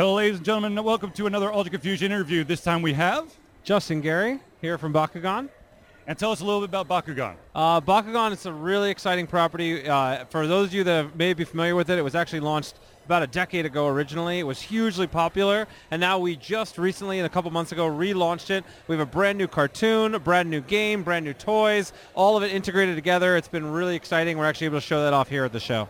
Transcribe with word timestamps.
Hello, 0.00 0.14
ladies 0.14 0.38
and 0.38 0.46
gentlemen, 0.46 0.78
and 0.78 0.86
welcome 0.86 1.10
to 1.10 1.26
another 1.26 1.52
Ultra 1.52 1.72
Confusion 1.72 2.10
interview. 2.10 2.42
This 2.42 2.62
time 2.62 2.80
we 2.80 2.94
have, 2.94 3.30
Justin 3.64 4.00
Gary 4.00 4.40
here 4.62 4.78
from 4.78 4.94
Bakugan. 4.94 5.50
and 6.06 6.18
tell 6.18 6.32
us 6.32 6.40
a 6.40 6.44
little 6.46 6.66
bit 6.66 6.70
about 6.74 6.88
Bakugan. 6.88 7.34
Uh, 7.54 7.82
Bakugan 7.82 8.32
is 8.32 8.46
a 8.46 8.52
really 8.54 8.90
exciting 8.90 9.26
property. 9.26 9.86
Uh, 9.86 10.24
for 10.30 10.46
those 10.46 10.68
of 10.68 10.74
you 10.74 10.84
that 10.84 11.14
may 11.16 11.34
be 11.34 11.44
familiar 11.44 11.76
with 11.76 11.90
it, 11.90 11.98
it 11.98 12.02
was 12.02 12.14
actually 12.14 12.40
launched 12.40 12.76
about 13.04 13.22
a 13.22 13.26
decade 13.26 13.66
ago 13.66 13.88
originally. 13.88 14.38
It 14.38 14.44
was 14.44 14.62
hugely 14.62 15.06
popular, 15.06 15.68
and 15.90 16.00
now 16.00 16.18
we 16.18 16.34
just 16.34 16.78
recently, 16.78 17.18
and 17.18 17.26
a 17.26 17.28
couple 17.28 17.50
months 17.50 17.72
ago, 17.72 17.86
relaunched 17.86 18.48
it. 18.48 18.64
We 18.88 18.96
have 18.96 19.06
a 19.06 19.10
brand 19.10 19.36
new 19.36 19.48
cartoon, 19.48 20.14
a 20.14 20.18
brand 20.18 20.48
new 20.48 20.62
game, 20.62 21.02
brand 21.02 21.26
new 21.26 21.34
toys, 21.34 21.92
all 22.14 22.38
of 22.38 22.42
it 22.42 22.52
integrated 22.52 22.96
together. 22.96 23.36
It's 23.36 23.48
been 23.48 23.70
really 23.70 23.96
exciting. 23.96 24.38
We're 24.38 24.46
actually 24.46 24.68
able 24.68 24.80
to 24.80 24.86
show 24.86 25.02
that 25.02 25.12
off 25.12 25.28
here 25.28 25.44
at 25.44 25.52
the 25.52 25.60
show. 25.60 25.88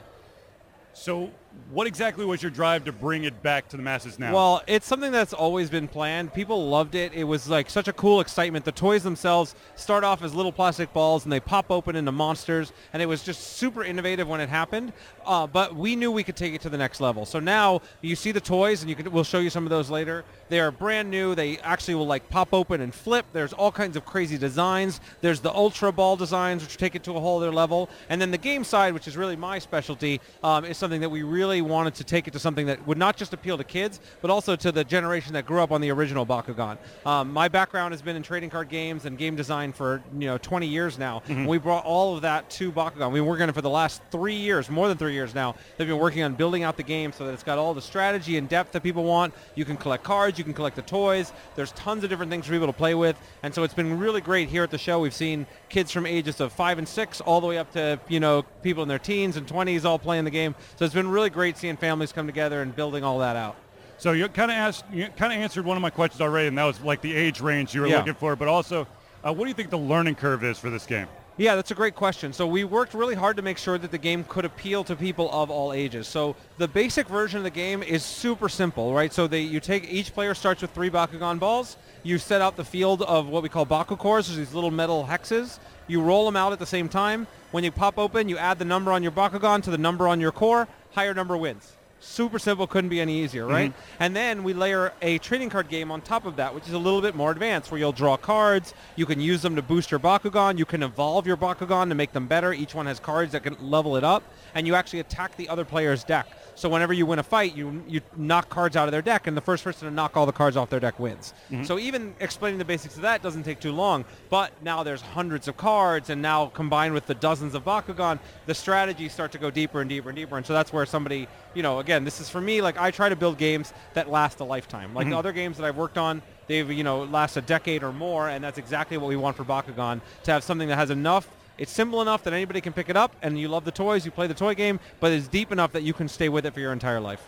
So, 0.95 1.31
what 1.71 1.87
exactly 1.87 2.25
was 2.25 2.43
your 2.43 2.51
drive 2.51 2.85
to 2.85 2.93
bring 2.93 3.25
it 3.25 3.43
back 3.43 3.69
to 3.69 3.77
the 3.77 3.83
masses 3.83 4.19
now? 4.19 4.35
Well, 4.35 4.63
it's 4.67 4.87
something 4.87 5.13
that's 5.13 5.33
always 5.33 5.71
been 5.71 5.87
planned. 5.87 6.35
People 6.35 6.69
loved 6.69 6.95
it. 6.95 7.13
It 7.13 7.25
was 7.25 7.49
like 7.49 7.71
such 7.71 7.87
a 7.87 7.93
cool 7.93 8.21
excitement. 8.21 8.65
The 8.65 8.73
toys 8.73 9.03
themselves 9.03 9.55
start 9.77 10.03
off 10.03 10.23
as 10.23 10.35
little 10.35 10.53
plastic 10.53 10.93
balls 10.93 11.25
and 11.25 11.33
they 11.33 11.41
pop 11.41 11.71
open 11.71 11.95
into 11.97 12.13
monsters, 12.13 12.73
and 12.93 13.03
it 13.03 13.07
was 13.07 13.23
just 13.23 13.57
super 13.57 13.85
innovative 13.85 14.29
when 14.29 14.41
it 14.41 14.49
happened. 14.49 14.93
Uh, 15.25 15.47
but 15.47 15.77
we 15.77 15.95
knew 15.95 16.11
we 16.11 16.25
could 16.25 16.37
take 16.37 16.55
it 16.55 16.61
to 16.63 16.69
the 16.69 16.79
next 16.79 17.01
level. 17.01 17.25
So 17.25 17.39
now 17.39 17.83
you 18.01 18.17
see 18.17 18.33
the 18.33 18.41
toys, 18.41 18.83
and 18.83 18.97
can, 18.97 19.11
we'll 19.13 19.25
show 19.25 19.39
you 19.39 19.51
some 19.51 19.65
of 19.65 19.71
those 19.71 19.91
later. 19.91 20.25
They 20.49 20.59
are 20.59 20.73
brand 20.73 21.11
new. 21.11 21.35
They 21.35 21.59
actually 21.59 21.95
will 21.95 22.07
like 22.07 22.29
pop 22.29 22.53
open 22.53 22.81
and 22.81 22.93
flip. 22.93 23.27
There's 23.33 23.53
all 23.53 23.71
kinds 23.71 23.97
of 23.97 24.05
crazy 24.05 24.39
designs. 24.39 25.01
There's 25.21 25.41
the 25.41 25.53
ultra 25.53 25.93
ball 25.93 26.17
designs, 26.17 26.63
which 26.63 26.77
take 26.77 26.97
it 26.97 27.05
to 27.05 27.17
a 27.17 27.21
whole 27.21 27.39
other 27.39 27.53
level. 27.53 27.89
And 28.09 28.21
then 28.21 28.33
the 28.33 28.39
game 28.39 28.65
side, 28.65 28.93
which 28.93 29.07
is 29.07 29.17
really 29.17 29.37
my 29.37 29.61
specialty, 29.61 30.21
um, 30.43 30.65
is 30.65 30.77
something 30.77 31.01
that 31.01 31.09
we 31.09 31.23
really 31.23 31.40
wanted 31.41 31.95
to 31.95 32.05
take 32.05 32.29
it 32.29 32.33
to 32.33 32.39
something 32.39 32.67
that 32.67 32.87
would 32.87 32.99
not 32.99 33.17
just 33.17 33.33
appeal 33.33 33.57
to 33.57 33.65
kids, 33.65 34.01
but 34.21 34.31
also 34.31 34.57
to 34.57 34.71
the 34.71 34.85
generation 34.85 35.33
that 35.33 35.47
grew 35.47 35.63
up 35.63 35.73
on 35.73 35.81
the 35.81 35.91
original 35.91 36.27
Bakugan. 36.27 36.79
Um, 37.07 37.33
my 37.33 37.49
background 37.49 37.93
has 37.95 38.03
been 38.03 38.17
in 38.17 38.23
trading 38.23 38.51
card 38.51 38.69
games 38.69 39.05
and 39.07 39.17
game 39.17 39.37
design 39.37 39.73
for 39.73 40.03
you 40.13 40.27
know 40.27 40.39
20 40.39 40.67
years 40.67 40.99
now. 40.99 41.23
And 41.29 41.49
we 41.49 41.59
brought 41.59 41.85
all 41.85 42.15
of 42.15 42.23
that 42.23 42.51
to 42.51 42.71
Bakugan. 42.71 43.11
We've 43.13 43.23
been 43.23 43.27
working 43.27 43.45
on 43.45 43.49
it 43.49 43.55
for 43.55 43.63
the 43.63 43.71
last 43.71 44.03
three 44.11 44.35
years, 44.35 44.69
more 44.69 44.89
than 44.89 44.99
three 44.99 45.15
years 45.15 45.35
now. 45.35 45.55
They've 45.77 45.89
been 45.89 45.99
working 45.99 46.23
on 46.23 46.35
building 46.35 46.63
out 46.63 46.77
the 46.77 46.83
game 46.83 47.13
so 47.13 47.25
that 47.27 47.33
it's 47.33 47.43
got 47.43 47.59
all 47.59 47.73
the 47.75 47.83
strategy 47.83 48.37
and 48.37 48.49
depth 48.49 48.73
that 48.73 48.83
people 48.83 49.05
want. 49.05 49.33
You 49.55 49.65
can 49.65 49.77
collect 49.77 50.05
cards, 50.05 50.39
you 50.39 50.45
can 50.45 50.55
collect 50.55 50.77
the 50.77 50.83
toys. 50.83 51.33
There's 51.57 51.73
tons 51.73 52.05
of 52.05 52.11
different 52.11 52.31
things 52.31 52.47
for 52.47 52.53
people 52.53 52.67
to 52.67 52.73
play 52.73 52.95
with, 52.95 53.17
and 53.43 53.55
so 53.55 53.63
it's 53.63 53.75
been 53.75 53.99
really 53.99 54.21
great 54.21 54.49
here 54.49 54.63
at 54.63 54.71
the 54.71 54.79
show. 54.79 55.01
We've 55.01 55.15
seen 55.15 55.47
kids 55.69 55.91
from 55.91 56.07
ages 56.07 56.41
of 56.41 56.53
five 56.53 56.79
and 56.79 56.87
six 56.87 57.21
all 57.21 57.41
the 57.41 57.47
way 57.47 57.59
up 57.59 57.73
to 57.73 57.99
you 58.09 58.21
know 58.21 58.43
people 58.63 58.83
in 58.83 58.89
their 58.89 58.99
teens 58.99 59.37
and 59.37 59.47
20s 59.47 59.85
all 59.85 59.99
playing 59.99 60.25
the 60.25 60.31
game. 60.31 60.55
So 60.77 60.85
it's 60.85 60.95
been 60.95 61.09
really 61.09 61.30
great 61.31 61.57
seeing 61.57 61.77
families 61.77 62.13
come 62.13 62.27
together 62.27 62.63
and 62.63 62.75
building 62.75 63.05
all 63.05 63.19
that 63.21 63.37
out. 63.37 63.57
so 63.99 64.13
you 64.13 64.29
kind 64.29 64.51
of 64.51 64.57
asked, 64.57 64.85
you 64.93 65.09
kind 65.17 65.33
of 65.33 65.39
answered 65.39 65.65
one 65.65 65.77
of 65.77 65.83
my 65.83 65.91
questions 65.91 66.21
already, 66.21 66.49
and 66.49 66.57
that 66.59 66.65
was 66.65 66.81
like 66.81 67.01
the 67.03 67.15
age 67.15 67.41
range 67.41 67.75
you 67.75 67.83
were 67.83 67.87
Yeah. 67.87 67.99
looking 67.99 68.15
for, 68.15 68.35
but 68.37 68.49
also, 68.49 68.87
uh, 69.23 69.33
what 69.33 69.45
do 69.45 69.49
you 69.49 69.55
think 69.55 69.69
the 69.71 69.77
learning 69.79 70.15
curve 70.15 70.43
is 70.45 70.59
for 70.59 70.71
this 70.71 70.87
game? 70.87 71.07
Yeah, 71.37 71.55
that's 71.55 71.71
a 71.71 71.75
great 71.75 71.95
question. 71.95 72.33
So 72.35 72.47
we 72.47 72.65
worked 72.65 72.93
really 72.93 73.15
hard 73.15 73.37
to 73.37 73.43
make 73.43 73.57
sure 73.57 73.79
that 73.79 73.91
the 73.91 73.99
game 73.99 74.25
could 74.29 74.45
appeal 74.45 74.85
to 74.85 74.95
people 74.97 75.31
of 75.33 75.51
all 75.51 75.73
ages. 75.73 76.07
So 76.07 76.37
the 76.59 76.69
basic 76.69 77.09
version 77.09 77.39
of 77.39 77.45
the 77.45 77.51
game 77.51 77.83
is 77.83 78.03
super 78.03 78.49
simple, 78.49 78.93
right? 78.93 79.11
So 79.13 79.27
they, 79.27 79.41
you 79.41 79.59
take 79.61 79.91
each 79.91 80.13
player 80.13 80.35
starts 80.35 80.61
with 80.61 80.71
three 80.73 80.91
Bakugan 80.91 81.39
balls. 81.39 81.79
You 82.03 82.19
set 82.19 82.43
out 82.43 82.57
the 82.57 82.65
field 82.65 83.01
of 83.03 83.29
what 83.29 83.43
we 83.43 83.49
call 83.49 83.65
Baku 83.65 83.97
cores, 83.97 84.29
which 84.29 84.39
is 84.39 84.49
these 84.49 84.55
little 84.55 84.71
metal 84.71 85.07
hexes. 85.11 85.59
You 85.87 86.03
roll 86.03 86.27
them 86.27 86.37
out 86.37 86.53
at 86.53 86.59
the 86.59 86.67
same 86.67 86.89
time. 86.91 87.27
When 87.53 87.65
you 87.65 87.71
pop 87.71 87.99
open, 87.99 88.29
you 88.29 88.37
add 88.37 88.59
the 88.59 88.65
number 88.67 88.93
on 88.93 89.03
your 89.03 89.13
Bakugan 89.13 89.63
to 89.63 89.71
the 89.71 89.79
number 89.79 90.09
on 90.09 90.21
your 90.21 90.33
core. 90.33 90.69
Higher 90.93 91.15
number 91.15 91.37
wins. 91.37 91.77
Super 92.03 92.39
simple, 92.39 92.67
couldn't 92.67 92.89
be 92.89 93.01
any 93.01 93.23
easier, 93.23 93.47
right? 93.47 93.71
Mm-hmm. 93.71 94.03
And 94.03 94.17
then 94.17 94.43
we 94.43 94.55
layer 94.55 94.93
a 95.03 95.19
trading 95.19 95.51
card 95.51 95.69
game 95.69 95.91
on 95.91 96.01
top 96.01 96.25
of 96.25 96.37
that, 96.37 96.55
which 96.55 96.67
is 96.67 96.73
a 96.73 96.79
little 96.79 97.03
bit 97.03 97.15
more 97.15 97.31
advanced, 97.31 97.71
where 97.71 97.79
you'll 97.79 97.93
draw 97.93 98.17
cards. 98.17 98.73
You 98.97 99.05
can 99.05 99.21
use 99.21 99.43
them 99.43 99.55
to 99.57 99.63
boost 99.63 99.91
your 99.91 100.01
Bakugan. 100.01 100.59
You 100.59 100.65
can 100.65 100.83
evolve 100.83 101.27
your 101.27 101.37
Bakugan 101.37 101.91
to 101.91 101.95
make 101.95 102.13
them 102.13 102.27
better. 102.27 102.55
Each 102.55 102.75
one 102.75 102.87
has 102.87 102.99
cards 102.99 103.33
that 103.33 103.43
can 103.43 103.57
level 103.61 103.97
it 103.97 104.05
up, 104.05 104.23
and 104.55 104.67
you 104.67 104.75
actually 104.75 105.01
attack 105.01 105.37
the 105.37 105.49
other 105.51 105.65
player's 105.65 106.03
deck. 106.03 106.27
So 106.55 106.69
whenever 106.69 106.93
you 106.93 107.07
win 107.07 107.19
a 107.19 107.23
fight, 107.23 107.57
you 107.57 107.83
you 107.87 108.01
knock 108.17 108.49
cards 108.49 108.77
out 108.77 108.87
of 108.89 108.93
their 108.93 109.03
deck, 109.03 109.27
and 109.27 109.37
the 109.37 109.43
first 109.43 109.65
person 109.65 109.89
to 109.89 109.95
knock 109.95 110.17
all 110.17 110.27
the 110.27 110.33
cards 110.33 110.57
off 110.57 110.71
their 110.71 110.81
deck 110.81 110.99
wins. 110.99 111.35
Mm-hmm. 111.51 111.65
So 111.65 111.79
even 111.79 112.15
explaining 112.21 112.59
the 112.59 112.65
basics 112.65 112.97
of 112.97 113.03
that 113.03 113.23
doesn't 113.23 113.45
take 113.45 113.61
too 113.61 113.73
long. 113.73 114.05
But 114.31 114.53
now 114.63 114.83
there's 114.83 115.01
hundreds 115.01 115.49
of 115.49 115.57
cards, 115.57 116.11
and 116.11 116.23
now 116.23 116.47
combined 116.47 116.95
with 116.95 117.07
the 117.07 117.15
dozens 117.15 117.55
of 117.55 117.65
Bakugan, 117.65 118.19
the 118.47 118.55
strategies 118.55 119.13
start 119.13 119.33
to 119.33 119.39
go 119.39 119.51
deeper 119.51 119.81
and 119.81 119.89
deeper 119.89 120.09
and 120.11 120.17
deeper. 120.17 120.37
And 120.37 120.47
so 120.47 120.53
that's 120.53 120.73
where 120.73 120.87
somebody, 120.87 121.29
you 121.55 121.63
know, 121.63 121.79
again, 121.79 121.90
this 121.99 122.21
is 122.21 122.31
for 122.31 122.41
me. 122.41 122.61
Like 122.63 122.79
I 122.79 122.91
try 122.91 123.09
to 123.09 123.17
build 123.17 123.39
games 123.39 123.73
that 123.95 124.11
last 124.11 124.41
a 124.41 124.45
lifetime. 124.45 124.95
Like 124.95 125.07
the 125.07 125.11
mm-hmm. 125.11 125.19
other 125.19 125.33
games 125.33 125.57
that 125.59 125.67
I've 125.67 125.77
worked 125.77 125.99
on, 125.99 126.23
they've 126.47 126.71
you 126.71 126.85
know 126.85 127.05
last 127.05 127.37
a 127.37 127.43
decade 127.43 127.83
or 127.83 127.93
more, 127.93 128.29
and 128.29 128.43
that's 128.43 128.59
exactly 128.59 128.97
what 128.97 129.09
we 129.09 129.17
want 129.17 129.37
for 129.37 129.45
Bakugan 129.45 130.01
to 130.25 130.33
have 130.33 130.45
something 130.45 130.69
that 130.69 130.77
has 130.77 130.91
enough 130.91 131.29
it's 131.61 131.71
simple 131.71 132.01
enough 132.01 132.25
that 132.25 132.33
anybody 132.33 132.63
can 132.63 132.73
pick 132.73 132.89
it 132.89 132.97
up, 132.97 133.15
and 133.21 133.39
you 133.39 133.47
love 133.49 133.67
the 133.67 133.71
toys, 133.71 134.07
you 134.07 134.11
play 134.11 134.27
the 134.27 134.33
toy 134.33 134.55
game, 134.55 134.81
but 134.99 135.13
it's 135.13 135.29
deep 135.29 135.53
enough 135.53 135.73
that 135.73 135.83
you 135.83 135.93
can 135.93 136.09
stay 136.09 136.31
with 136.31 136.47
it 136.47 136.55
for 136.55 136.61
your 136.61 136.73
entire 136.73 137.01
life. 137.01 137.23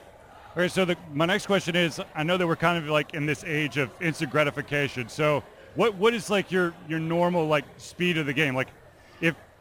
Okay, 0.57 0.69
so 0.69 0.87
the, 0.87 0.97
my 1.13 1.27
next 1.27 1.45
question 1.45 1.77
is, 1.77 2.01
I 2.15 2.23
know 2.23 2.39
that 2.39 2.47
we're 2.47 2.57
kind 2.57 2.83
of 2.83 2.89
like 2.89 3.13
in 3.13 3.27
this 3.27 3.45
age 3.45 3.77
of 3.77 3.91
instant 4.01 4.33
gratification. 4.33 5.11
So, 5.11 5.43
what 5.75 5.97
what 5.97 6.15
is 6.15 6.31
like 6.31 6.51
your 6.51 6.73
your 6.89 6.99
normal 6.99 7.47
like 7.47 7.65
speed 7.77 8.17
of 8.17 8.25
the 8.25 8.33
game? 8.33 8.55
Like, 8.55 8.69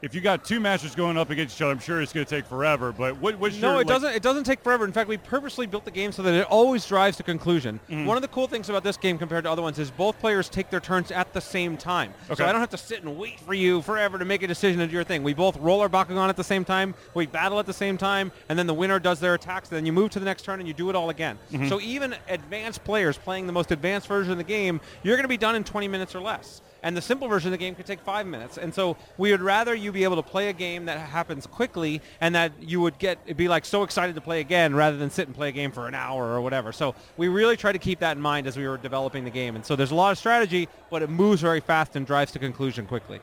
if 0.01 0.15
you 0.15 0.21
got 0.21 0.43
two 0.43 0.59
masters 0.59 0.95
going 0.95 1.17
up 1.17 1.29
against 1.29 1.57
each 1.57 1.61
other, 1.61 1.71
I'm 1.71 1.79
sure 1.79 2.01
it's 2.01 2.11
going 2.13 2.25
to 2.25 2.29
take 2.29 2.45
forever. 2.45 2.91
But 2.91 3.17
what 3.17 3.37
what's 3.37 3.57
No, 3.57 3.73
your 3.73 3.75
it 3.75 3.77
like- 3.79 3.87
doesn't. 3.87 4.13
It 4.15 4.21
doesn't 4.23 4.43
take 4.45 4.61
forever. 4.61 4.83
In 4.85 4.91
fact, 4.91 5.07
we 5.07 5.17
purposely 5.17 5.67
built 5.67 5.85
the 5.85 5.91
game 5.91 6.11
so 6.11 6.23
that 6.23 6.33
it 6.33 6.47
always 6.47 6.85
drives 6.85 7.17
to 7.17 7.23
conclusion. 7.23 7.79
Mm-hmm. 7.89 8.05
One 8.05 8.17
of 8.17 8.21
the 8.21 8.27
cool 8.29 8.47
things 8.47 8.69
about 8.69 8.83
this 8.83 8.97
game 8.97 9.17
compared 9.17 9.43
to 9.43 9.51
other 9.51 9.61
ones 9.61 9.77
is 9.79 9.91
both 9.91 10.17
players 10.19 10.49
take 10.49 10.69
their 10.69 10.79
turns 10.79 11.11
at 11.11 11.33
the 11.33 11.41
same 11.41 11.77
time. 11.77 12.13
Okay. 12.25 12.35
So 12.35 12.45
I 12.45 12.51
don't 12.51 12.61
have 12.61 12.69
to 12.71 12.77
sit 12.77 13.03
and 13.03 13.17
wait 13.17 13.39
for 13.39 13.53
you 13.53 13.81
forever 13.81 14.17
to 14.17 14.25
make 14.25 14.43
a 14.43 14.47
decision 14.47 14.81
and 14.81 14.89
do 14.89 14.95
your 14.95 15.03
thing. 15.03 15.23
We 15.23 15.33
both 15.33 15.57
roll 15.57 15.81
our 15.81 15.89
Bakugan 15.89 16.29
at 16.29 16.37
the 16.37 16.43
same 16.43 16.65
time. 16.65 16.93
We 17.13 17.25
battle 17.27 17.59
at 17.59 17.65
the 17.65 17.73
same 17.73 17.97
time, 17.97 18.31
and 18.49 18.57
then 18.57 18.67
the 18.67 18.73
winner 18.73 18.99
does 18.99 19.19
their 19.19 19.33
attacks. 19.35 19.69
Then 19.69 19.85
you 19.85 19.93
move 19.93 20.09
to 20.11 20.19
the 20.19 20.25
next 20.25 20.43
turn 20.43 20.59
and 20.59 20.67
you 20.67 20.73
do 20.73 20.89
it 20.89 20.95
all 20.95 21.09
again. 21.09 21.37
Mm-hmm. 21.51 21.67
So 21.67 21.79
even 21.79 22.15
advanced 22.27 22.83
players 22.83 23.17
playing 23.17 23.45
the 23.47 23.53
most 23.53 23.71
advanced 23.71 24.07
version 24.07 24.31
of 24.31 24.37
the 24.37 24.43
game, 24.43 24.81
you're 25.03 25.15
going 25.15 25.23
to 25.23 25.29
be 25.29 25.37
done 25.37 25.55
in 25.55 25.63
20 25.63 25.87
minutes 25.87 26.15
or 26.15 26.21
less. 26.21 26.61
And 26.83 26.97
the 26.97 27.01
simple 27.01 27.27
version 27.27 27.49
of 27.49 27.51
the 27.51 27.63
game 27.63 27.75
could 27.75 27.85
take 27.85 27.99
five 27.99 28.25
minutes. 28.25 28.57
And 28.57 28.73
so 28.73 28.97
we 29.17 29.31
would 29.31 29.41
rather 29.41 29.75
you 29.75 29.91
be 29.91 30.03
able 30.03 30.15
to 30.15 30.23
play 30.23 30.49
a 30.49 30.53
game 30.53 30.85
that 30.85 30.97
happens 30.97 31.45
quickly 31.45 32.01
and 32.19 32.33
that 32.33 32.53
you 32.59 32.81
would 32.81 32.97
get 32.97 33.37
be 33.37 33.47
like 33.47 33.65
so 33.65 33.83
excited 33.83 34.15
to 34.15 34.21
play 34.21 34.39
again 34.39 34.73
rather 34.73 34.97
than 34.97 35.09
sit 35.11 35.27
and 35.27 35.35
play 35.35 35.49
a 35.49 35.51
game 35.51 35.71
for 35.71 35.87
an 35.87 35.93
hour 35.93 36.33
or 36.33 36.41
whatever. 36.41 36.71
So 36.71 36.95
we 37.17 37.27
really 37.27 37.55
try 37.55 37.71
to 37.71 37.79
keep 37.79 37.99
that 37.99 38.17
in 38.17 38.21
mind 38.21 38.47
as 38.47 38.57
we 38.57 38.67
were 38.67 38.77
developing 38.77 39.25
the 39.25 39.29
game. 39.29 39.55
And 39.55 39.65
so 39.65 39.75
there's 39.75 39.91
a 39.91 39.95
lot 39.95 40.11
of 40.11 40.17
strategy, 40.17 40.67
but 40.89 41.03
it 41.03 41.09
moves 41.09 41.41
very 41.41 41.59
fast 41.59 41.95
and 41.95 42.05
drives 42.05 42.31
to 42.31 42.39
conclusion 42.39 42.87
quickly. 42.87 43.19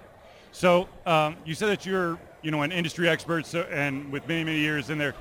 So 0.52 0.88
um, 1.04 1.36
you 1.44 1.54
said 1.54 1.69
that 1.69 1.84
you're, 1.84 2.19
you 2.42 2.50
know, 2.50 2.62
an 2.62 2.72
industry 2.72 3.08
expert, 3.08 3.44
so, 3.46 3.62
and 3.62 4.10
with 4.12 4.26
many 4.28 4.44
many 4.44 4.58
years 4.58 4.88
in 4.88 4.98
there. 4.98 5.14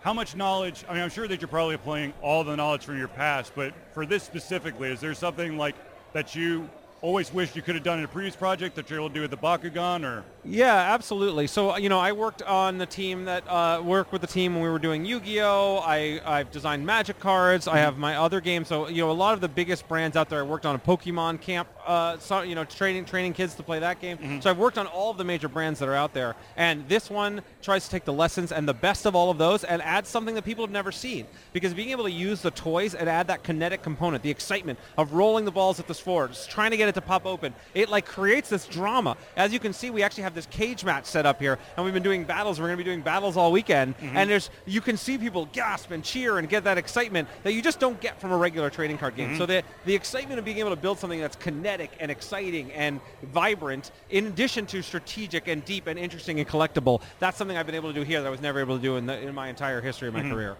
How 0.00 0.12
much 0.12 0.36
knowledge? 0.36 0.84
I 0.88 0.94
mean, 0.94 1.02
I'm 1.02 1.10
sure 1.10 1.28
that 1.28 1.40
you're 1.40 1.48
probably 1.48 1.74
applying 1.74 2.14
all 2.22 2.44
the 2.44 2.56
knowledge 2.56 2.84
from 2.84 2.96
your 2.96 3.08
past, 3.08 3.52
but 3.54 3.74
for 3.92 4.06
this 4.06 4.22
specifically, 4.22 4.90
is 4.90 5.00
there 5.00 5.14
something 5.14 5.58
like 5.58 5.74
that 6.12 6.34
you 6.34 6.70
always 7.06 7.32
wished 7.32 7.54
you 7.54 7.62
could 7.62 7.76
have 7.76 7.84
done 7.84 8.00
in 8.00 8.04
a 8.04 8.08
previous 8.08 8.34
project 8.34 8.74
that 8.74 8.90
you're 8.90 8.98
able 8.98 9.08
to 9.08 9.14
do 9.14 9.20
with 9.20 9.30
the 9.30 9.36
Bakugan, 9.36 10.02
or 10.04 10.24
Yeah, 10.48 10.94
absolutely. 10.94 11.48
So 11.48 11.76
you 11.76 11.88
know, 11.88 11.98
I 11.98 12.12
worked 12.12 12.42
on 12.42 12.78
the 12.78 12.86
team 12.86 13.24
that 13.24 13.48
uh, 13.48 13.82
worked 13.84 14.12
with 14.12 14.20
the 14.20 14.26
team 14.28 14.54
when 14.54 14.62
we 14.62 14.68
were 14.68 14.78
doing 14.78 15.04
Yu-Gi-Oh. 15.04 15.82
I 15.84 16.20
I've 16.24 16.50
designed 16.52 16.86
Magic 16.86 17.18
cards. 17.18 17.66
I 17.66 17.78
have 17.78 17.98
my 17.98 18.16
other 18.16 18.40
games. 18.40 18.68
So 18.68 18.88
you 18.88 19.02
know, 19.02 19.10
a 19.10 19.12
lot 19.12 19.34
of 19.34 19.40
the 19.40 19.48
biggest 19.48 19.88
brands 19.88 20.16
out 20.16 20.28
there. 20.28 20.38
I 20.38 20.42
worked 20.42 20.64
on 20.64 20.76
a 20.76 20.78
Pokemon 20.78 21.40
camp. 21.40 21.68
Uh, 21.84 22.18
so 22.18 22.42
you 22.42 22.54
know, 22.54 22.64
training 22.64 23.04
training 23.06 23.32
kids 23.32 23.54
to 23.56 23.62
play 23.64 23.80
that 23.80 24.00
game. 24.00 24.40
So 24.40 24.48
I've 24.50 24.58
worked 24.58 24.78
on 24.78 24.86
all 24.86 25.10
of 25.10 25.18
the 25.18 25.24
major 25.24 25.48
brands 25.48 25.80
that 25.80 25.88
are 25.88 25.94
out 25.94 26.14
there. 26.14 26.36
And 26.56 26.88
this 26.88 27.10
one 27.10 27.42
tries 27.60 27.84
to 27.84 27.90
take 27.90 28.04
the 28.04 28.12
lessons 28.12 28.52
and 28.52 28.68
the 28.68 28.74
best 28.74 29.04
of 29.06 29.16
all 29.16 29.30
of 29.30 29.38
those 29.38 29.64
and 29.64 29.82
add 29.82 30.06
something 30.06 30.34
that 30.36 30.44
people 30.44 30.64
have 30.64 30.72
never 30.72 30.92
seen. 30.92 31.26
Because 31.52 31.74
being 31.74 31.90
able 31.90 32.04
to 32.04 32.10
use 32.10 32.40
the 32.40 32.52
toys 32.52 32.94
and 32.94 33.08
add 33.08 33.26
that 33.28 33.42
kinetic 33.42 33.82
component, 33.82 34.22
the 34.22 34.30
excitement 34.30 34.78
of 34.96 35.12
rolling 35.12 35.44
the 35.44 35.50
balls 35.50 35.80
at 35.80 35.88
the 35.88 35.94
spores, 35.94 36.46
trying 36.46 36.70
to 36.70 36.76
get 36.76 36.88
it 36.88 36.94
to 36.94 37.00
pop 37.00 37.26
open, 37.26 37.52
it 37.74 37.88
like 37.88 38.06
creates 38.06 38.48
this 38.48 38.66
drama. 38.66 39.16
As 39.36 39.52
you 39.52 39.58
can 39.58 39.72
see, 39.72 39.90
we 39.90 40.02
actually 40.04 40.22
have 40.22 40.35
this 40.36 40.46
cage 40.46 40.84
match 40.84 41.06
set 41.06 41.26
up 41.26 41.40
here, 41.40 41.58
and 41.76 41.84
we've 41.84 41.94
been 41.94 42.02
doing 42.02 42.24
battles. 42.24 42.60
We're 42.60 42.66
going 42.66 42.78
to 42.78 42.84
be 42.84 42.88
doing 42.88 43.02
battles 43.02 43.36
all 43.36 43.50
weekend, 43.50 43.96
mm-hmm. 43.98 44.16
and 44.16 44.30
there's 44.30 44.50
you 44.66 44.80
can 44.80 44.96
see 44.96 45.18
people 45.18 45.46
gasp 45.52 45.90
and 45.90 46.04
cheer 46.04 46.38
and 46.38 46.48
get 46.48 46.64
that 46.64 46.78
excitement 46.78 47.28
that 47.42 47.52
you 47.52 47.62
just 47.62 47.80
don't 47.80 48.00
get 48.00 48.20
from 48.20 48.30
a 48.30 48.36
regular 48.36 48.70
trading 48.70 48.98
card 48.98 49.16
game. 49.16 49.36
So 49.36 49.42
mm-hmm. 49.42 49.52
the 49.52 49.62
the 49.86 49.94
excitement 49.94 50.38
of 50.38 50.44
being 50.44 50.58
able 50.58 50.70
to 50.70 50.76
build 50.76 50.98
something 50.98 51.20
that's 51.20 51.36
kinetic 51.36 51.90
and 51.98 52.10
exciting 52.10 52.70
and 52.72 53.00
vibrant, 53.22 53.90
in 54.10 54.26
addition 54.26 54.66
to 54.66 54.82
strategic 54.82 55.48
and 55.48 55.64
deep 55.64 55.86
and 55.86 55.98
interesting 55.98 56.38
and 56.38 56.48
collectible, 56.48 57.02
that's 57.18 57.36
something 57.36 57.56
I've 57.56 57.66
been 57.66 57.74
able 57.74 57.92
to 57.92 57.98
do 57.98 58.04
here 58.04 58.20
that 58.20 58.26
I 58.28 58.30
was 58.30 58.40
never 58.40 58.60
able 58.60 58.76
to 58.76 58.82
do 58.82 58.96
in, 58.96 59.06
the, 59.06 59.18
in 59.18 59.34
my 59.34 59.48
entire 59.48 59.80
history 59.80 60.08
of 60.08 60.14
my 60.14 60.20
mm-hmm. 60.20 60.32
career. 60.32 60.56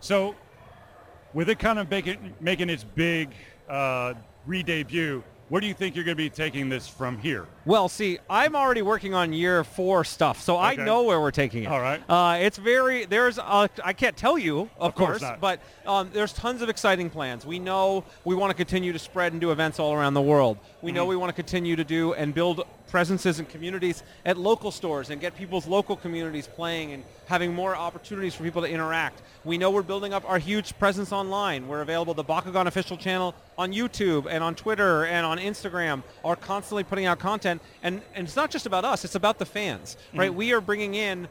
So, 0.00 0.34
with 1.34 1.48
it 1.48 1.58
kind 1.58 1.78
of 1.78 1.90
making 1.90 2.34
making 2.40 2.70
its 2.70 2.84
big 2.84 3.30
uh, 3.68 4.14
re-debut, 4.46 5.22
where 5.50 5.60
do 5.60 5.66
you 5.66 5.74
think 5.74 5.96
you're 5.96 6.04
going 6.04 6.16
to 6.16 6.22
be 6.22 6.30
taking 6.30 6.68
this 6.68 6.88
from 6.88 7.18
here? 7.18 7.46
Well, 7.66 7.88
see, 7.88 8.18
I'm 8.30 8.56
already 8.56 8.82
working 8.82 9.12
on 9.14 9.32
year 9.32 9.62
four 9.64 10.04
stuff, 10.04 10.40
so 10.40 10.56
I 10.56 10.76
know 10.76 11.02
where 11.02 11.20
we're 11.20 11.30
taking 11.32 11.64
it. 11.64 11.66
All 11.66 11.80
right. 11.80 12.00
Uh, 12.08 12.38
it's 12.40 12.56
very 12.56 13.04
there's 13.04 13.38
I 13.38 13.68
can't 13.94 14.16
tell 14.16 14.38
you, 14.38 14.60
of, 14.60 14.68
Of 14.90 14.94
course 14.94 15.18
course, 15.18 15.38
but 15.40 15.60
um, 15.86 16.08
there's 16.12 16.32
tons 16.32 16.62
of 16.62 16.68
exciting 16.68 17.10
plans. 17.10 17.44
We 17.44 17.58
know 17.58 18.04
we 18.24 18.34
want 18.34 18.50
to 18.50 18.54
continue 18.56 18.92
to 18.92 18.98
spread 18.98 19.32
and 19.32 19.40
do 19.40 19.50
events 19.50 19.78
all 19.78 19.92
around 19.92 20.14
the 20.14 20.22
world. 20.22 20.56
We 20.82 20.90
Mm-hmm. 20.90 20.96
know 20.96 21.04
we 21.06 21.16
want 21.16 21.28
to 21.30 21.34
continue 21.34 21.76
to 21.76 21.84
do 21.84 22.14
and 22.14 22.32
build 22.32 22.62
presences 22.90 23.38
and 23.38 23.48
communities 23.48 24.02
at 24.24 24.36
local 24.36 24.70
stores 24.70 25.10
and 25.10 25.20
get 25.20 25.36
people's 25.36 25.66
local 25.66 25.96
communities 25.96 26.46
playing 26.46 26.92
and 26.92 27.04
having 27.26 27.54
more 27.54 27.76
opportunities 27.76 28.34
for 28.34 28.42
people 28.42 28.62
to 28.62 28.68
interact. 28.68 29.22
We 29.44 29.56
know 29.56 29.70
we're 29.70 29.82
building 29.82 30.12
up 30.12 30.28
our 30.28 30.38
huge 30.38 30.78
presence 30.78 31.12
online. 31.12 31.68
We're 31.68 31.82
available. 31.82 32.14
The 32.14 32.24
Bakugan 32.24 32.66
official 32.66 32.96
channel 32.96 33.34
on 33.56 33.72
YouTube 33.72 34.26
and 34.28 34.42
on 34.42 34.54
Twitter 34.54 35.06
and 35.06 35.24
on 35.24 35.38
Instagram 35.38 36.02
are 36.24 36.36
constantly 36.36 36.84
putting 36.84 37.06
out 37.06 37.18
content. 37.18 37.62
And, 37.82 38.02
and 38.14 38.26
it's 38.26 38.36
not 38.36 38.50
just 38.50 38.66
about 38.66 38.84
us. 38.84 39.04
It's 39.04 39.14
about 39.14 39.38
the 39.38 39.46
fans, 39.46 39.96
right? 40.14 40.34
We 40.34 40.52
are 40.52 40.60
bringing 40.60 40.94
in 40.94 41.28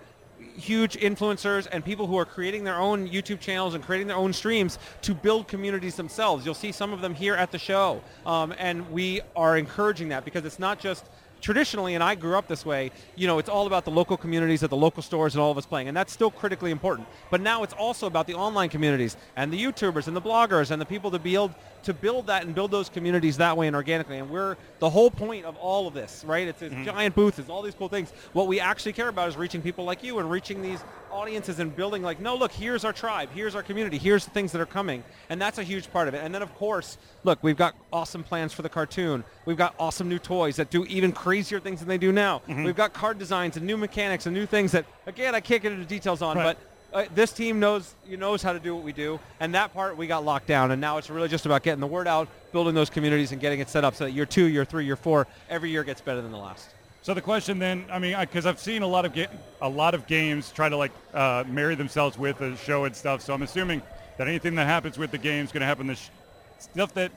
huge 0.56 0.98
influencers 0.98 1.68
and 1.72 1.84
people 1.84 2.08
who 2.08 2.18
are 2.18 2.26
creating 2.26 2.64
their 2.64 2.78
own 2.78 3.08
YouTube 3.08 3.40
channels 3.40 3.74
and 3.74 3.84
creating 3.84 4.08
their 4.08 4.18
own 4.18 4.34
streams 4.34 4.80
to 5.02 5.14
build 5.14 5.48
communities 5.48 5.96
themselves. 5.96 6.46
You'll 6.46 6.54
see 6.54 6.72
some 6.72 6.94
of 6.94 7.02
them 7.02 7.14
here 7.14 7.36
at 7.36 7.52
the 7.52 7.60
show. 7.60 8.02
Um, 8.26 8.54
and 8.58 8.90
we 8.92 9.22
are 9.36 9.58
encouraging 9.58 10.10
that 10.10 10.26
because 10.26 10.46
it's 10.46 10.60
not 10.60 10.80
just 10.80 11.06
traditionally, 11.42 11.96
and 11.96 12.04
I 12.04 12.16
grew 12.16 12.38
up 12.38 12.48
this 12.48 12.66
way, 12.66 12.92
you 13.16 13.28
know, 13.28 13.40
it's 13.40 13.50
all 13.50 13.68
about 13.68 13.86
the 13.86 13.92
local 13.92 14.18
communities 14.18 14.64
at 14.64 14.70
the 14.70 14.78
local 14.78 15.02
stores 15.04 15.36
and 15.36 15.42
all 15.42 15.52
of 15.52 15.58
us 15.58 15.66
playing, 15.66 15.88
and 15.88 15.96
that's 15.96 16.14
still 16.14 16.32
critically 16.32 16.72
important. 16.72 17.08
But 17.30 17.42
now 17.42 17.64
it's 17.64 17.74
also 17.74 18.08
about 18.08 18.28
the 18.28 18.34
online 18.36 18.70
communities 18.70 19.18
and 19.36 19.52
the 19.52 19.62
YouTubers 19.62 20.08
and 20.08 20.16
the 20.16 20.22
bloggers 20.22 20.72
and 20.72 20.82
the 20.82 20.86
people 20.86 21.12
to 21.12 21.20
build 21.20 21.54
to 21.84 21.94
build 21.94 22.28
that 22.28 22.46
and 22.46 22.54
build 22.54 22.72
those 22.72 22.90
communities 22.90 23.38
that 23.38 23.56
way 23.56 23.68
and 23.68 23.76
organically. 23.76 24.18
And 24.18 24.30
we're 24.30 24.58
the 24.80 24.90
whole 24.90 25.10
point 25.10 25.46
of 25.46 25.56
all 25.58 25.88
of 25.88 25.94
this, 25.94 26.24
right? 26.26 26.48
It's 26.48 26.60
this 26.60 26.74
mm-hmm. 26.74 26.84
giant 26.84 27.16
booth, 27.16 27.40
it's 27.40 27.50
all 27.50 27.62
these 27.62 27.74
cool 27.74 27.90
things. 27.90 28.12
What 28.34 28.48
we 28.48 28.60
actually 28.60 28.94
care 28.94 29.08
about 29.08 29.30
is 29.30 29.38
reaching 29.38 29.62
people 29.62 29.86
like 29.86 30.04
you 30.04 30.20
and 30.20 30.30
reaching 30.30 30.62
these 30.62 30.84
audiences 31.12 31.60
and 31.60 31.76
building 31.76 32.04
like, 32.04 32.20
no, 32.20 32.36
look, 32.36 32.52
here's 32.52 32.86
our 32.86 32.94
tribe, 32.94 33.30
here's 33.34 33.56
our 33.56 33.64
community, 33.64 33.98
here's 33.98 34.26
the 34.26 34.32
things 34.32 34.52
that 34.52 34.62
are 34.62 34.66
coming. 34.66 35.04
And 35.30 35.42
that's 35.42 35.58
a 35.58 35.64
huge 35.64 35.92
part 35.92 36.08
of 36.08 36.14
it. 36.14 36.24
And 36.24 36.34
then 36.34 36.42
of 36.42 36.54
course, 36.56 36.98
look, 37.24 37.40
we've 37.42 37.58
got 37.58 37.76
awesome 37.92 38.24
plans 38.24 38.54
for 38.54 38.62
the 38.62 38.70
cartoon. 38.70 39.24
We've 39.46 39.58
got 39.58 39.76
awesome 39.80 40.08
new 40.10 40.20
toys 40.20 40.56
that 40.58 40.70
do 40.70 40.86
even 40.86 41.12
crazier 41.12 41.60
things 41.60 41.80
than 41.80 41.90
they 41.90 41.98
do 41.98 42.12
now. 42.12 42.42
We've 42.48 42.76
got 42.76 42.94
card 42.94 43.18
designs 43.20 43.58
and 43.58 43.66
new 43.66 43.78
mechanics 43.78 44.26
and 44.26 44.36
new 44.36 44.46
things 44.46 44.72
that, 44.74 44.86
again, 45.08 45.36
I 45.36 45.40
can't 45.40 45.62
get 45.62 45.72
into 45.72 45.86
details 45.86 46.22
on, 46.22 46.38
Right. 46.38 46.56
but 46.92 46.98
uh, 46.98 47.06
this 47.14 47.32
team 47.32 47.60
knows 47.60 47.94
knows 48.08 48.42
how 48.42 48.52
to 48.52 48.60
do 48.60 48.74
what 48.74 48.84
we 48.84 48.92
do, 48.92 49.20
and 49.40 49.54
that 49.54 49.72
part 49.76 49.96
we 49.96 50.08
got 50.08 50.26
locked 50.26 50.48
down. 50.48 50.72
And 50.72 50.82
now 50.82 50.98
it's 50.98 51.10
really 51.12 51.28
just 51.28 51.46
about 51.46 51.62
getting 51.62 51.80
the 51.82 51.86
word 51.88 52.08
out, 52.08 52.28
building 52.52 52.74
those 52.74 52.90
communities, 52.90 53.32
and 53.32 53.40
getting 53.40 53.60
it 53.60 53.70
set 53.70 53.84
up 53.86 53.94
so 53.94 54.06
that 54.06 54.12
year 54.12 54.26
two, 54.26 54.46
year 54.46 54.66
three, 54.66 54.86
year 54.86 54.96
four, 54.96 55.28
every 55.50 55.70
year 55.70 55.84
gets 55.84 56.02
better 56.02 56.20
than 56.22 56.32
the 56.32 56.38
last. 56.38 56.68
So 57.04 57.14
the 57.14 57.22
question 57.22 57.60
then, 57.60 57.86
I 57.92 58.00
mean, 58.00 58.18
because 58.20 58.48
I've 58.48 58.60
seen 58.60 58.82
a 58.82 58.88
lot 58.88 59.06
of 59.06 59.14
ga- 59.14 59.28
a 59.62 59.70
lot 59.70 59.94
of 59.94 60.08
games 60.08 60.52
try 60.52 60.68
to 60.68 60.76
like 60.76 60.92
uh, 61.14 61.44
marry 61.48 61.76
themselves 61.76 62.18
with 62.18 62.42
a 62.42 62.58
show 62.58 62.86
and 62.86 62.96
stuff. 62.96 63.22
So 63.22 63.36
I'm 63.36 63.44
assuming 63.44 63.84
that 64.18 64.28
anything 64.28 64.56
that 64.56 64.66
happens 64.66 64.98
with 64.98 65.12
the 65.12 65.18
game 65.20 65.46
is 65.46 65.52
going 65.52 65.62
to 65.62 65.68
happen. 65.68 65.86
The 65.88 65.96
sh- 65.96 66.10
stuff 66.58 66.94
that 66.96 67.12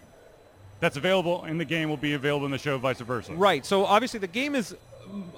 that's 0.82 0.96
available 0.96 1.44
in 1.44 1.58
the 1.58 1.64
game 1.64 1.88
will 1.88 1.96
be 1.96 2.14
available 2.14 2.44
in 2.44 2.50
the 2.50 2.58
show, 2.58 2.76
vice 2.76 2.98
versa. 3.00 3.32
Right. 3.32 3.64
So 3.64 3.84
obviously 3.86 4.18
the 4.18 4.26
game 4.26 4.56
is 4.56 4.74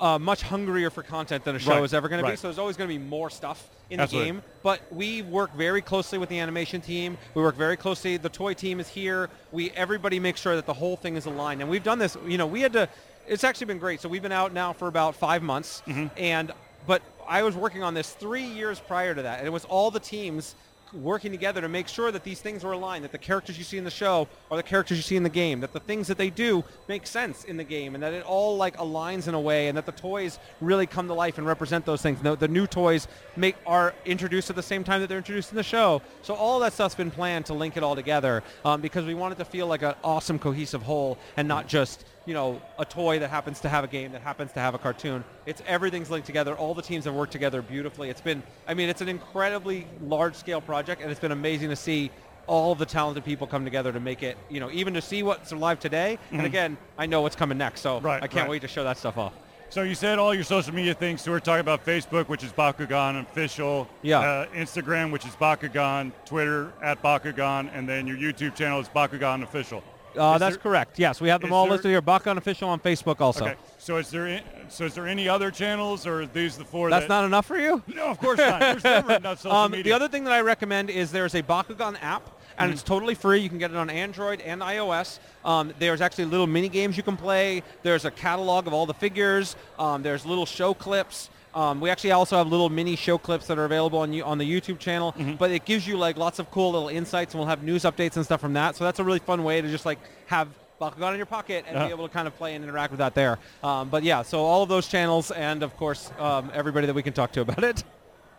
uh, 0.01 0.19
much 0.19 0.41
hungrier 0.41 0.89
for 0.89 1.03
content 1.03 1.45
than 1.45 1.55
a 1.55 1.59
show 1.59 1.73
Right, 1.73 1.85
is 1.85 1.93
ever 1.93 2.09
going 2.09 2.25
to 2.25 2.31
be. 2.31 2.35
So 2.37 2.49
there's 2.49 2.59
always 2.59 2.79
going 2.79 2.89
to 2.89 2.95
be 2.99 3.05
more 3.05 3.29
stuff 3.29 3.69
in 3.91 4.01
Absolutely. 4.01 4.31
the 4.31 4.35
game. 4.37 4.43
But 4.63 4.81
we 4.91 5.21
work 5.21 5.55
very 5.55 5.83
closely 5.83 6.17
with 6.17 6.31
the 6.31 6.39
animation 6.41 6.81
team. 6.81 7.19
We 7.35 7.43
work 7.43 7.57
very 7.57 7.77
closely. 7.77 8.17
The 8.17 8.31
toy 8.31 8.55
team 8.55 8.81
is 8.81 8.89
here. 8.89 9.29
We 9.53 9.71
everybody 9.73 10.19
makes 10.19 10.41
sure 10.41 10.57
that 10.57 10.65
the 10.65 10.73
whole 10.73 10.97
thing 10.97 11.15
is 11.17 11.27
aligned. 11.27 11.61
And 11.61 11.69
we've 11.69 11.85
done 11.85 11.99
this. 11.99 12.17
You 12.27 12.39
know, 12.39 12.47
we 12.47 12.63
had 12.63 12.73
to. 12.73 12.89
It's 13.29 13.45
actually 13.45 13.67
been 13.67 13.79
great. 13.79 14.01
So 14.01 14.09
we've 14.09 14.23
been 14.23 14.33
out 14.33 14.55
now 14.55 14.73
for 14.73 14.89
about 14.89 15.15
five 15.15 15.43
months, 15.43 15.83
Mm-hmm. 15.87 16.07
and 16.17 16.53
but 16.87 17.03
I 17.29 17.43
was 17.43 17.55
working 17.55 17.83
on 17.83 17.93
this 17.93 18.13
three 18.15 18.45
years 18.45 18.81
prior 18.81 19.15
to 19.15 19.21
that, 19.23 19.41
and 19.41 19.47
it 19.47 19.51
was 19.51 19.67
all 19.67 19.91
the 19.91 20.01
teams 20.01 20.55
working 20.93 21.33
together 21.33 21.61
to 21.61 21.69
make 21.69 21.89
sure 21.89 22.13
that 22.13 22.25
these 22.25 22.41
things 22.41 22.65
are 22.65 22.73
aligned, 22.73 23.05
that 23.05 23.13
the 23.13 23.19
characters 23.19 23.59
you 23.59 23.65
see 23.65 23.79
in 23.79 23.85
the 23.85 23.91
show 23.91 24.29
are 24.51 24.57
the 24.57 24.63
characters 24.63 24.97
you 24.97 25.03
see 25.03 25.17
in 25.17 25.23
the 25.23 25.29
game, 25.29 25.61
that 25.61 25.73
the 25.73 25.81
things 25.81 26.07
that 26.09 26.19
they 26.19 26.31
do 26.31 26.65
make 26.89 27.07
sense 27.07 27.45
in 27.45 27.57
the 27.57 27.65
game, 27.65 27.95
and 27.95 28.03
that 28.03 28.13
it 28.13 28.25
all 28.25 28.57
like 28.57 28.77
aligns 28.77 29.29
in 29.29 29.35
a 29.35 29.41
way, 29.41 29.69
and 29.69 29.77
that 29.77 29.87
the 29.87 29.93
toys 29.93 30.39
really 30.61 30.87
come 30.87 31.09
to 31.09 31.15
life 31.15 31.39
and 31.39 31.47
represent 31.47 31.85
those 31.85 32.03
things. 32.03 32.21
The, 32.21 32.37
the 32.37 32.49
new 32.49 32.67
toys 32.67 33.09
make 33.37 33.57
are 33.67 33.95
introduced 34.05 34.51
at 34.51 34.57
the 34.57 34.63
same 34.63 34.85
time 34.85 35.01
that 35.01 35.09
they're 35.09 35.19
introduced 35.19 35.51
in 35.51 35.57
the 35.57 35.63
show. 35.63 36.03
So 36.23 36.35
all 36.35 36.61
that 36.61 36.73
stuff's 36.73 36.95
been 36.95 37.11
planned 37.11 37.47
to 37.47 37.55
link 37.55 37.77
it 37.77 37.83
all 37.83 37.95
together 37.95 38.43
um, 38.65 38.81
because 38.81 39.05
we 39.05 39.15
want 39.15 39.33
it 39.33 39.39
to 39.39 39.45
feel 39.45 39.67
like 39.67 39.83
an 39.83 39.95
awesome 40.03 40.39
cohesive 40.39 40.83
whole 40.83 41.19
and 41.37 41.49
not 41.49 41.67
just 41.67 42.05
you 42.27 42.35
know, 42.35 42.61
a 42.79 42.85
toy 42.85 43.19
that 43.19 43.31
happens 43.31 43.61
to 43.61 43.69
have 43.69 43.85
a 43.85 43.87
game 43.87 44.13
that 44.13 44.23
happens 44.23 44.53
to 44.53 44.61
have 44.61 44.75
a 44.75 44.79
cartoon. 44.79 45.25
It's 45.47 45.63
everything's 45.67 46.11
linked 46.11 46.27
together. 46.27 46.55
All 46.55 46.75
the 46.75 46.83
teams 46.83 47.05
have 47.05 47.15
worked 47.15 47.33
together 47.33 47.61
beautifully. 47.63 48.09
It's 48.11 48.21
been, 48.21 48.43
I 48.67 48.75
mean, 48.75 48.89
it's 48.89 49.01
an 49.01 49.09
incredibly 49.09 49.87
large-scale 50.03 50.63
project, 50.63 51.03
and 51.03 51.11
it's 51.11 51.21
been 51.21 51.33
amazing 51.33 51.69
to 51.71 51.77
see 51.77 52.11
all 52.47 52.73
of 52.73 52.79
the 52.79 52.87
talented 52.87 53.25
people 53.25 53.47
come 53.47 53.65
together 53.65 53.93
to 53.93 54.01
make 54.01 54.23
it, 54.23 54.37
you 54.51 54.61
know, 54.61 54.71
even 54.71 54.95
to 54.95 55.01
see 55.03 55.23
what's 55.23 55.53
live 55.53 55.81
today. 55.81 56.19
And 56.31 56.43
again, 56.43 56.77
I 56.99 57.07
know 57.07 57.23
what's 57.23 57.37
coming 57.37 57.59
next, 57.59 57.81
so 57.81 57.97
Mm-hmm. 57.97 58.07
Right, 58.07 58.23
I 58.23 58.27
can't 58.27 58.43
right. 58.43 58.51
wait 58.51 58.63
to 58.63 58.69
show 58.69 58.85
that 58.85 58.99
stuff 58.99 59.17
off. 59.19 59.33
So 59.71 59.83
you 59.83 59.95
said 59.95 60.19
all 60.19 60.35
your 60.35 60.45
social 60.45 60.73
media 60.73 60.95
things. 60.95 61.23
So 61.23 61.33
we're 61.33 61.41
talking 61.41 61.61
about 61.61 61.85
Facebook, 61.85 62.29
which 62.29 62.45
is 62.45 62.53
Bakugan 62.53 63.21
official. 63.23 63.89
Yeah. 64.03 64.21
Uh, 64.21 64.47
Instagram, 64.49 65.11
which 65.11 65.27
is 65.27 65.35
Bakugan. 65.35 66.13
Twitter 66.25 66.73
at 66.83 67.03
Bakugan, 67.03 67.71
and 67.75 67.89
then 67.89 68.07
your 68.07 68.17
YouTube 68.17 68.55
channel 68.55 68.79
is 68.79 68.89
Bakugan 68.89 69.43
official. 69.43 69.83
Uh, 70.17 70.39
that's 70.39 70.57
there- 70.57 70.63
correct. 70.63 70.99
Yes, 70.99 71.21
we 71.21 71.29
have 71.29 71.41
them 71.41 71.53
all 71.53 71.65
there- 71.65 71.73
listed 71.73 71.91
here. 71.91 72.03
Bakugan 72.03 72.37
official 72.37 72.69
on 72.69 72.81
Facebook 72.81 73.21
also. 73.21 73.45
Okay. 73.47 73.55
So 73.79 73.97
is 73.99 74.11
there 74.11 74.27
in, 74.27 74.43
so 74.69 74.85
is 74.87 74.95
there 74.95 75.07
any 75.07 75.29
other 75.29 75.51
channels, 75.51 76.07
or 76.07 76.23
are 76.23 76.27
these 76.27 76.57
the 76.57 76.65
four? 76.65 76.91
That's 76.91 77.05
that, 77.05 77.09
not 77.09 77.25
enough 77.25 77.47
for 77.47 77.59
you? 77.59 77.83
No, 77.95 78.07
of 78.07 78.19
course 78.19 78.39
not. 78.39 78.61
There's 78.61 78.85
never 78.85 79.13
enough 79.17 79.41
social 79.41 79.57
Um, 79.57 79.71
media. 79.73 79.85
the 79.85 79.93
other 79.93 80.09
thing 80.09 80.25
that 80.25 80.33
I 80.33 80.41
recommend 80.41 80.91
is 80.91 81.11
there's 81.13 81.35
a 81.35 81.43
Bakugan 81.43 81.97
app, 82.03 82.23
and 82.57 82.69
Mm-hmm. 82.69 82.73
it's 82.73 82.83
totally 82.83 83.15
free. 83.15 83.41
You 83.41 83.49
can 83.49 83.59
get 83.59 83.71
it 83.73 83.77
on 83.77 83.91
Android 83.91 84.41
and 84.41 84.61
iOS. 84.63 85.19
Um, 85.45 85.73
there's 85.81 86.01
actually 86.01 86.27
little 86.27 86.47
mini 86.47 86.69
games 86.69 86.97
you 86.97 87.03
can 87.03 87.17
play. 87.17 87.63
There's 87.83 88.05
a 88.05 88.11
catalog 88.11 88.67
of 88.69 88.73
all 88.73 88.87
the 88.87 88.95
figures. 88.95 89.57
Um, 89.79 90.03
there's 90.03 90.25
little 90.25 90.47
show 90.47 90.73
clips. 90.73 91.31
Um, 91.55 91.81
we 91.81 91.89
actually 91.89 92.11
also 92.11 92.37
have 92.37 92.49
little 92.49 92.69
mini 92.69 92.97
show 92.97 93.17
clips 93.17 93.47
that 93.47 93.59
are 93.59 93.65
available 93.65 94.01
on 94.01 94.13
you 94.13 94.25
on 94.25 94.39
the 94.39 94.45
YouTube 94.45 94.79
channel. 94.79 95.13
Mm-hmm. 95.13 95.35
But 95.35 95.51
it 95.53 95.65
gives 95.65 95.87
you 95.87 95.97
like 95.97 96.17
lots 96.17 96.39
of 96.39 96.51
cool 96.51 96.73
little 96.73 96.89
insights, 96.89 97.35
and 97.35 97.41
we'll 97.41 97.49
have 97.49 97.63
news 97.63 97.85
updates 97.85 98.17
and 98.17 98.25
stuff 98.25 98.41
from 98.41 98.55
that. 98.55 98.77
So 98.77 98.85
that's 98.85 98.99
a 98.99 99.05
really 99.05 99.21
fun 99.21 99.45
way 99.45 99.61
to 99.61 99.69
just 99.69 99.87
like 99.87 99.99
have 100.27 100.49
Bakugan 100.81 101.13
in 101.13 101.17
your 101.17 101.27
pocket 101.27 101.65
and 101.69 101.77
Yeah. 101.77 101.87
be 101.87 101.93
able 101.93 102.09
to 102.09 102.13
kind 102.13 102.27
of 102.27 102.37
play 102.37 102.55
and 102.57 102.65
interact 102.65 102.91
with 102.91 102.99
that 102.99 103.15
there. 103.15 103.39
Um, 103.63 103.89
but 103.89 104.03
yeah, 104.03 104.23
so 104.23 104.41
all 104.45 104.63
of 104.65 104.69
those 104.69 104.89
channels, 104.89 105.31
and 105.31 105.63
of 105.63 105.77
course 105.77 106.11
um, 106.19 106.51
everybody 106.53 106.87
that 106.89 106.95
we 106.95 107.03
can 107.03 107.13
talk 107.13 107.31
to 107.33 107.41
about 107.43 107.63
it. 107.63 107.85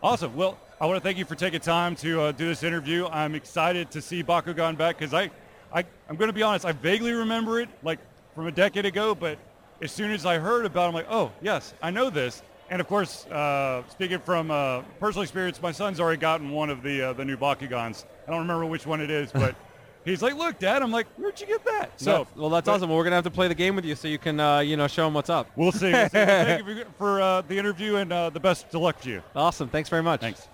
Awesome. 0.03 0.35
Well, 0.35 0.59
I 0.79 0.85
want 0.85 0.97
to 0.97 1.01
thank 1.01 1.17
you 1.17 1.23
for 1.25 1.35
taking 1.35 1.61
time 1.61 1.95
to 1.97 2.21
uh, 2.21 2.31
do 2.33 2.45
this 2.47 2.63
interview. 2.63 3.07
I'm 3.07 3.33
excited 3.33 3.89
to 3.91 4.01
see 4.01 4.21
Bakugan 4.23 4.77
back 4.77 4.99
because 4.99 5.13
I, 5.13 5.31
I, 5.73 5.85
I'm 6.09 6.17
going 6.17 6.27
to 6.27 6.33
be 6.33 6.43
honest. 6.43 6.65
I 6.65 6.73
vaguely 6.73 7.13
remember 7.13 7.61
it 7.61 7.69
like 7.81 7.99
from 8.35 8.47
a 8.47 8.51
decade 8.51 8.85
ago, 8.85 9.15
but 9.15 9.39
as 9.81 9.91
soon 9.93 10.11
as 10.11 10.25
I 10.25 10.37
heard 10.37 10.65
about, 10.65 10.85
it, 10.85 10.87
I'm 10.89 10.93
like, 10.93 11.07
oh 11.09 11.31
yes, 11.41 11.73
I 11.81 11.91
know 11.91 12.09
this. 12.09 12.43
And 12.69 12.81
of 12.81 12.87
course, 12.87 13.25
uh, 13.27 13.83
speaking 13.89 14.19
from 14.19 14.49
uh, 14.49 14.81
personal 14.99 15.23
experience, 15.23 15.61
my 15.61 15.71
son's 15.71 15.99
already 15.99 16.19
gotten 16.19 16.49
one 16.51 16.69
of 16.69 16.81
the 16.81 17.09
uh, 17.09 17.13
the 17.13 17.23
new 17.23 17.37
Bakugans. 17.37 18.05
I 18.27 18.31
don't 18.31 18.41
remember 18.41 18.65
which 18.65 18.87
one 18.87 19.01
it 19.01 19.11
is, 19.11 19.31
but 19.31 19.55
he's 20.05 20.21
like, 20.23 20.35
"Look, 20.35 20.57
Dad." 20.57 20.81
I'm 20.81 20.91
like, 20.91 21.05
"Where'd 21.17 21.39
you 21.39 21.45
get 21.45 21.63
that?" 21.65 21.91
So, 22.01 22.27
well, 22.35 22.49
that's 22.49 22.65
but 22.65 22.73
awesome. 22.73 22.89
Well, 22.89 22.97
we're 22.97 23.03
gonna 23.03 23.17
have 23.17 23.23
to 23.25 23.31
play 23.31 23.47
the 23.47 23.55
game 23.55 23.75
with 23.75 23.85
you 23.85 23.95
so 23.95 24.07
you 24.07 24.17
can, 24.17 24.39
uh, 24.39 24.59
you 24.59 24.77
know, 24.77 24.87
show 24.87 25.07
him 25.07 25.13
what's 25.13 25.29
up. 25.29 25.47
We'll 25.55 25.71
see. 25.71 25.91
We'll 25.91 26.05
see. 26.05 26.09
Thank 26.09 26.67
you 26.67 26.85
for, 26.85 26.91
for 26.97 27.21
uh, 27.21 27.41
the 27.41 27.57
interview 27.57 27.97
and 27.97 28.11
uh, 28.11 28.31
the 28.31 28.39
best 28.39 28.65
of 28.73 28.81
luck 28.81 28.99
to 29.01 29.09
you. 29.09 29.23
Awesome. 29.35 29.69
Thanks 29.69 29.89
very 29.89 30.03
much. 30.03 30.21
Thanks. 30.21 30.47